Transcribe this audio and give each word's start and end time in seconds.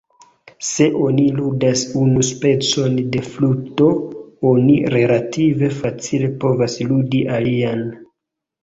Se 0.67 0.85
oni 1.07 1.25
ludas 1.39 1.83
unu 1.99 2.23
specon 2.31 2.97
de 3.17 3.23
fluto, 3.35 3.91
oni 4.55 4.79
relative 4.97 5.71
facile 5.85 6.33
povas 6.47 6.83
ludi 6.93 7.23
alian. 7.39 7.91